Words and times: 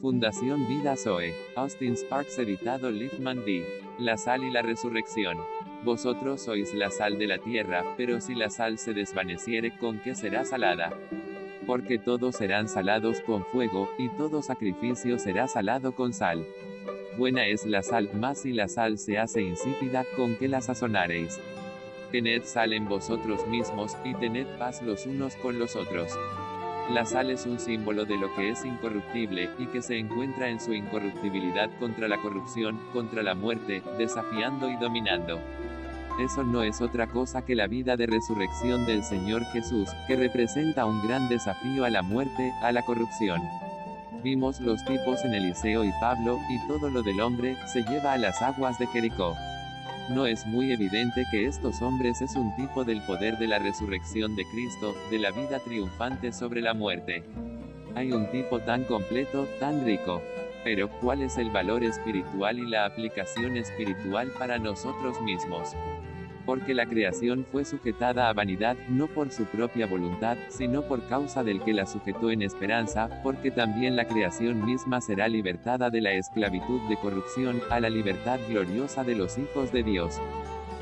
Fundación 0.00 0.68
Vida 0.68 0.94
Zoe. 0.96 1.34
Austin 1.56 1.96
Sparks 1.96 2.38
editado 2.38 2.88
Liefman 2.88 3.44
D. 3.44 3.64
La 3.98 4.16
sal 4.16 4.44
y 4.44 4.50
la 4.50 4.62
resurrección. 4.62 5.38
Vosotros 5.84 6.40
sois 6.40 6.72
la 6.72 6.88
sal 6.92 7.18
de 7.18 7.26
la 7.26 7.38
tierra, 7.38 7.84
pero 7.96 8.20
si 8.20 8.36
la 8.36 8.48
sal 8.48 8.78
se 8.78 8.94
desvaneciere, 8.94 9.76
¿con 9.76 9.98
qué 9.98 10.14
será 10.14 10.44
salada? 10.44 10.92
Porque 11.66 11.98
todos 11.98 12.36
serán 12.36 12.68
salados 12.68 13.20
con 13.22 13.44
fuego, 13.44 13.90
y 13.98 14.08
todo 14.10 14.40
sacrificio 14.40 15.18
será 15.18 15.48
salado 15.48 15.90
con 15.90 16.12
sal. 16.12 16.46
Buena 17.16 17.48
es 17.48 17.66
la 17.66 17.82
sal, 17.82 18.08
mas 18.14 18.42
si 18.42 18.52
la 18.52 18.68
sal 18.68 18.98
se 18.98 19.18
hace 19.18 19.42
insípida, 19.42 20.04
¿con 20.16 20.36
qué 20.36 20.46
la 20.46 20.60
sazonaréis? 20.60 21.40
Tened 22.12 22.44
sal 22.44 22.72
en 22.72 22.88
vosotros 22.88 23.44
mismos, 23.48 23.96
y 24.04 24.14
tened 24.14 24.46
paz 24.58 24.80
los 24.80 25.06
unos 25.06 25.34
con 25.34 25.58
los 25.58 25.74
otros. 25.74 26.16
La 26.90 27.04
sal 27.04 27.30
es 27.30 27.44
un 27.44 27.58
símbolo 27.60 28.06
de 28.06 28.16
lo 28.16 28.34
que 28.34 28.48
es 28.48 28.64
incorruptible, 28.64 29.50
y 29.58 29.66
que 29.66 29.82
se 29.82 29.98
encuentra 29.98 30.48
en 30.48 30.58
su 30.58 30.72
incorruptibilidad 30.72 31.68
contra 31.78 32.08
la 32.08 32.16
corrupción, 32.22 32.80
contra 32.94 33.22
la 33.22 33.34
muerte, 33.34 33.82
desafiando 33.98 34.70
y 34.70 34.76
dominando. 34.76 35.38
Eso 36.18 36.42
no 36.42 36.62
es 36.62 36.80
otra 36.80 37.06
cosa 37.06 37.44
que 37.44 37.54
la 37.54 37.66
vida 37.66 37.96
de 37.96 38.06
resurrección 38.06 38.86
del 38.86 39.04
Señor 39.04 39.44
Jesús, 39.52 39.90
que 40.06 40.16
representa 40.16 40.86
un 40.86 41.06
gran 41.06 41.28
desafío 41.28 41.84
a 41.84 41.90
la 41.90 42.02
muerte, 42.02 42.52
a 42.62 42.72
la 42.72 42.82
corrupción. 42.82 43.42
Vimos 44.24 44.58
los 44.58 44.82
tipos 44.86 45.22
en 45.24 45.34
Eliseo 45.34 45.84
y 45.84 45.92
Pablo, 46.00 46.38
y 46.50 46.68
todo 46.68 46.88
lo 46.88 47.02
del 47.02 47.20
hombre, 47.20 47.54
se 47.70 47.82
lleva 47.82 48.14
a 48.14 48.18
las 48.18 48.40
aguas 48.40 48.78
de 48.78 48.86
Jericó. 48.86 49.36
No 50.08 50.24
es 50.24 50.46
muy 50.46 50.72
evidente 50.72 51.26
que 51.30 51.44
estos 51.44 51.82
hombres 51.82 52.22
es 52.22 52.34
un 52.34 52.56
tipo 52.56 52.82
del 52.82 53.02
poder 53.02 53.36
de 53.36 53.46
la 53.46 53.58
resurrección 53.58 54.36
de 54.36 54.44
Cristo, 54.46 54.94
de 55.10 55.18
la 55.18 55.30
vida 55.32 55.58
triunfante 55.58 56.32
sobre 56.32 56.62
la 56.62 56.72
muerte. 56.72 57.24
Hay 57.94 58.12
un 58.12 58.30
tipo 58.30 58.58
tan 58.60 58.84
completo, 58.84 59.46
tan 59.60 59.84
rico. 59.84 60.22
Pero, 60.64 60.88
¿cuál 61.02 61.20
es 61.20 61.36
el 61.36 61.50
valor 61.50 61.84
espiritual 61.84 62.58
y 62.58 62.66
la 62.66 62.86
aplicación 62.86 63.58
espiritual 63.58 64.32
para 64.38 64.58
nosotros 64.58 65.20
mismos? 65.20 65.74
Porque 66.48 66.72
la 66.72 66.86
creación 66.86 67.44
fue 67.52 67.66
sujetada 67.66 68.30
a 68.30 68.32
vanidad, 68.32 68.74
no 68.88 69.06
por 69.06 69.30
su 69.30 69.44
propia 69.44 69.86
voluntad, 69.86 70.38
sino 70.48 70.80
por 70.80 71.06
causa 71.06 71.44
del 71.44 71.62
que 71.62 71.74
la 71.74 71.84
sujetó 71.84 72.30
en 72.30 72.40
esperanza, 72.40 73.20
porque 73.22 73.50
también 73.50 73.96
la 73.96 74.06
creación 74.06 74.64
misma 74.64 75.02
será 75.02 75.28
libertada 75.28 75.90
de 75.90 76.00
la 76.00 76.12
esclavitud 76.12 76.80
de 76.88 76.96
corrupción, 76.96 77.60
a 77.68 77.80
la 77.80 77.90
libertad 77.90 78.40
gloriosa 78.48 79.04
de 79.04 79.14
los 79.14 79.36
hijos 79.36 79.72
de 79.72 79.82
Dios 79.82 80.18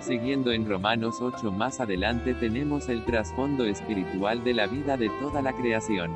Siguiendo 0.00 0.50
en 0.50 0.66
Romanos 0.66 1.20
8 1.20 1.52
más 1.52 1.78
adelante 1.78 2.32
tenemos 2.32 2.88
el 2.88 3.04
trasfondo 3.04 3.66
espiritual 3.66 4.42
de 4.42 4.54
la 4.54 4.66
vida 4.66 4.96
de 4.96 5.10
toda 5.20 5.42
la 5.42 5.52
creación. 5.52 6.12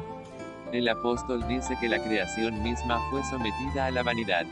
El 0.72 0.88
apóstol 0.88 1.46
dice 1.46 1.76
que 1.78 1.90
la 1.90 2.02
creación 2.02 2.62
misma 2.62 2.98
fue 3.10 3.22
sometida 3.24 3.86
a 3.86 3.90
la 3.90 4.02
vanidad. 4.02 4.46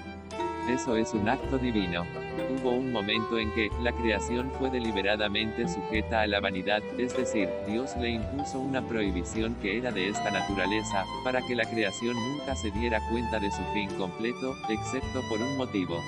Eso 0.68 0.96
es 0.96 1.14
un 1.14 1.30
acto 1.30 1.58
divino. 1.58 2.04
Hubo 2.50 2.72
un 2.72 2.92
momento 2.92 3.38
en 3.38 3.50
que, 3.54 3.70
la 3.80 3.92
creación 3.92 4.50
fue 4.58 4.70
deliberadamente 4.70 5.66
sujeta 5.66 6.20
a 6.20 6.26
la 6.26 6.40
vanidad, 6.40 6.82
es 6.98 7.16
decir, 7.16 7.48
Dios 7.66 7.96
le 7.96 8.10
impuso 8.10 8.60
una 8.60 8.86
prohibición 8.86 9.54
que 9.56 9.78
era 9.78 9.90
de 9.90 10.10
esta 10.10 10.30
naturaleza, 10.30 11.04
para 11.24 11.40
que 11.40 11.56
la 11.56 11.64
creación 11.64 12.14
nunca 12.14 12.54
se 12.54 12.70
diera 12.70 13.00
cuenta 13.10 13.40
de 13.40 13.50
su 13.50 13.62
fin 13.72 13.88
completo, 13.98 14.54
excepto 14.68 15.20
por 15.28 15.40
un 15.40 15.56
motivo 15.56 15.98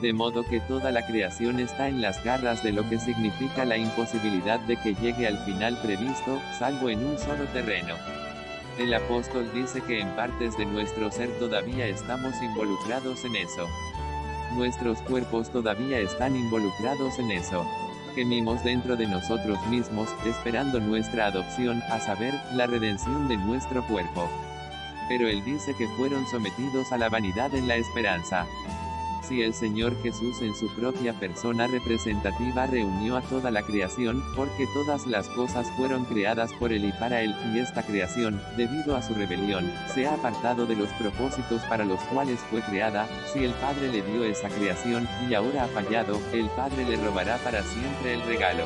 de 0.00 0.12
modo 0.12 0.44
que 0.44 0.60
toda 0.60 0.92
la 0.92 1.06
creación 1.06 1.58
está 1.58 1.88
en 1.88 2.00
las 2.00 2.22
garras 2.22 2.62
de 2.62 2.72
lo 2.72 2.88
que 2.88 2.98
significa 2.98 3.64
la 3.64 3.76
imposibilidad 3.76 4.60
de 4.60 4.76
que 4.76 4.94
llegue 4.94 5.26
al 5.26 5.38
final 5.44 5.78
previsto, 5.82 6.40
salvo 6.58 6.88
en 6.88 7.04
un 7.04 7.18
solo 7.18 7.44
terreno. 7.52 7.94
El 8.78 8.94
apóstol 8.94 9.50
dice 9.52 9.80
que 9.80 10.00
en 10.00 10.14
partes 10.14 10.56
de 10.56 10.64
nuestro 10.64 11.10
ser 11.10 11.28
todavía 11.40 11.86
estamos 11.86 12.32
involucrados 12.42 13.24
en 13.24 13.34
eso. 13.34 13.66
Nuestros 14.54 15.02
cuerpos 15.02 15.50
todavía 15.50 15.98
están 15.98 16.36
involucrados 16.36 17.18
en 17.18 17.32
eso. 17.32 17.66
Gemimos 18.14 18.62
dentro 18.62 18.96
de 18.96 19.06
nosotros 19.06 19.58
mismos, 19.66 20.08
esperando 20.24 20.80
nuestra 20.80 21.26
adopción, 21.26 21.82
a 21.90 21.98
saber, 22.00 22.34
la 22.54 22.66
redención 22.66 23.26
de 23.26 23.36
nuestro 23.36 23.84
cuerpo. 23.86 24.28
Pero 25.08 25.26
él 25.28 25.44
dice 25.44 25.74
que 25.76 25.88
fueron 25.96 26.26
sometidos 26.26 26.92
a 26.92 26.98
la 26.98 27.08
vanidad 27.08 27.54
en 27.54 27.66
la 27.66 27.76
esperanza. 27.76 28.46
Si 29.28 29.42
el 29.42 29.52
Señor 29.52 29.94
Jesús 30.02 30.40
en 30.40 30.54
su 30.54 30.74
propia 30.74 31.12
persona 31.12 31.66
representativa 31.66 32.66
reunió 32.66 33.14
a 33.14 33.20
toda 33.20 33.50
la 33.50 33.62
creación, 33.62 34.24
porque 34.34 34.66
todas 34.72 35.06
las 35.06 35.28
cosas 35.28 35.66
fueron 35.76 36.06
creadas 36.06 36.50
por 36.54 36.72
Él 36.72 36.86
y 36.86 36.92
para 36.92 37.20
Él, 37.20 37.34
y 37.52 37.58
esta 37.58 37.82
creación, 37.82 38.40
debido 38.56 38.96
a 38.96 39.02
su 39.02 39.12
rebelión, 39.12 39.70
se 39.92 40.06
ha 40.06 40.14
apartado 40.14 40.64
de 40.64 40.76
los 40.76 40.88
propósitos 40.94 41.60
para 41.68 41.84
los 41.84 42.00
cuales 42.04 42.40
fue 42.50 42.62
creada, 42.62 43.06
si 43.30 43.44
el 43.44 43.52
Padre 43.52 43.92
le 43.92 44.00
dio 44.00 44.24
esa 44.24 44.48
creación, 44.48 45.06
y 45.28 45.34
ahora 45.34 45.64
ha 45.64 45.68
fallado, 45.68 46.18
el 46.32 46.48
Padre 46.50 46.86
le 46.88 46.96
robará 46.96 47.36
para 47.44 47.62
siempre 47.64 48.14
el 48.14 48.22
regalo. 48.22 48.64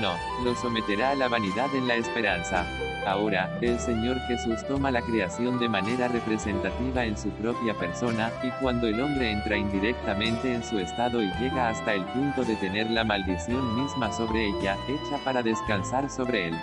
No, 0.00 0.16
lo 0.42 0.54
someterá 0.54 1.10
a 1.10 1.14
la 1.14 1.28
vanidad 1.28 1.74
en 1.74 1.86
la 1.86 1.96
esperanza. 1.96 2.66
Ahora, 3.06 3.50
el 3.60 3.78
Señor 3.78 4.18
Jesús 4.26 4.64
toma 4.66 4.90
la 4.90 5.02
creación 5.02 5.58
de 5.58 5.68
manera 5.68 6.08
representativa 6.08 7.04
en 7.04 7.18
su 7.18 7.28
propia 7.30 7.74
persona, 7.74 8.30
y 8.42 8.50
cuando 8.62 8.86
el 8.86 9.00
hombre 9.00 9.30
entra 9.30 9.56
indirectamente 9.56 10.54
en 10.54 10.64
su 10.64 10.78
estado 10.78 11.22
y 11.22 11.30
llega 11.40 11.68
hasta 11.68 11.92
el 11.92 12.04
punto 12.06 12.44
de 12.44 12.56
tener 12.56 12.90
la 12.90 13.04
maldición 13.04 13.74
misma 13.74 14.12
sobre 14.12 14.46
ella, 14.46 14.76
hecha 14.88 15.18
para 15.24 15.42
descansar 15.42 16.08
sobre 16.08 16.48
él. 16.48 16.54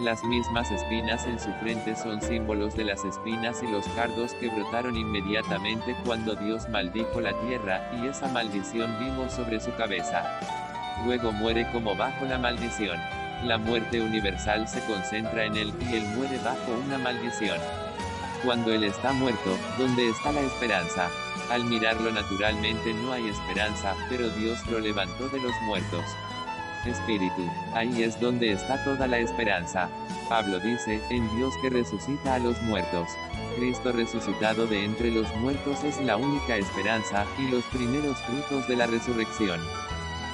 Las 0.00 0.22
mismas 0.24 0.70
espinas 0.70 1.26
en 1.26 1.40
su 1.40 1.52
frente 1.54 1.96
son 1.96 2.22
símbolos 2.22 2.76
de 2.76 2.84
las 2.84 3.04
espinas 3.04 3.62
y 3.62 3.66
los 3.66 3.86
cardos 3.88 4.34
que 4.34 4.48
brotaron 4.48 4.96
inmediatamente 4.96 5.96
cuando 6.04 6.34
Dios 6.34 6.68
maldijo 6.68 7.20
la 7.20 7.32
tierra, 7.40 7.90
y 8.00 8.06
esa 8.06 8.28
maldición 8.28 8.94
vino 9.00 9.28
sobre 9.30 9.58
su 9.58 9.74
cabeza. 9.74 10.61
Luego 11.04 11.32
muere 11.32 11.66
como 11.72 11.94
bajo 11.96 12.24
la 12.24 12.38
maldición. 12.38 12.98
La 13.44 13.58
muerte 13.58 14.00
universal 14.00 14.68
se 14.68 14.80
concentra 14.84 15.44
en 15.44 15.56
él, 15.56 15.74
y 15.80 15.96
él 15.96 16.04
muere 16.16 16.38
bajo 16.38 16.72
una 16.86 16.98
maldición. 16.98 17.58
Cuando 18.44 18.72
él 18.72 18.84
está 18.84 19.12
muerto, 19.12 19.58
¿dónde 19.78 20.08
está 20.08 20.32
la 20.32 20.40
esperanza? 20.40 21.08
Al 21.50 21.64
mirarlo 21.64 22.10
naturalmente 22.10 22.94
no 22.94 23.12
hay 23.12 23.28
esperanza, 23.28 23.94
pero 24.08 24.28
Dios 24.30 24.64
lo 24.68 24.80
levantó 24.80 25.28
de 25.28 25.40
los 25.40 25.52
muertos. 25.66 26.04
Espíritu, 26.86 27.48
ahí 27.74 28.02
es 28.02 28.20
donde 28.20 28.52
está 28.52 28.82
toda 28.84 29.06
la 29.06 29.18
esperanza. 29.18 29.88
Pablo 30.28 30.58
dice, 30.58 31.00
en 31.10 31.36
Dios 31.36 31.54
que 31.62 31.70
resucita 31.70 32.34
a 32.34 32.38
los 32.38 32.60
muertos. 32.62 33.08
Cristo 33.56 33.92
resucitado 33.92 34.66
de 34.66 34.84
entre 34.84 35.10
los 35.10 35.32
muertos 35.36 35.84
es 35.84 36.00
la 36.00 36.16
única 36.16 36.56
esperanza, 36.56 37.24
y 37.38 37.48
los 37.50 37.64
primeros 37.66 38.16
frutos 38.18 38.66
de 38.66 38.76
la 38.76 38.86
resurrección. 38.86 39.60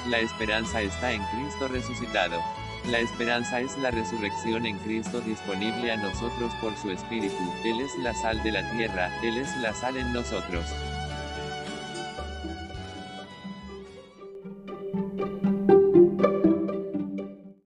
La 0.06 0.18
esperanza 0.18 0.80
está 0.80 1.12
en 1.12 1.22
Cristo 1.24 1.68
resucitado. 1.68 2.40
La 2.86 3.00
esperanza 3.00 3.60
es 3.60 3.76
la 3.78 3.90
resurrección 3.90 4.64
en 4.64 4.78
Cristo 4.78 5.20
disponible 5.20 5.92
a 5.92 5.96
nosotros 5.96 6.52
por 6.60 6.76
su 6.76 6.90
Espíritu, 6.90 7.34
Él 7.64 7.80
es 7.80 7.94
la 7.98 8.14
sal 8.14 8.42
de 8.42 8.52
la 8.52 8.70
tierra, 8.70 9.10
Él 9.22 9.36
es 9.36 9.54
la 9.58 9.74
sal 9.74 9.96
en 9.96 10.12
nosotros. 10.12 10.64